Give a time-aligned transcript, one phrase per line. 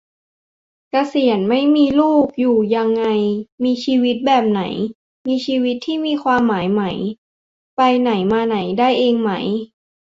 [0.89, 3.05] เกษียณไม่มีลูก อยู่ยังไง
[3.63, 4.61] มีชีวิตแบบไหน
[5.27, 6.83] มีชีวิตที่มีความหมายไหม
[7.75, 9.31] ไปไหนมาไหนได้เองไหม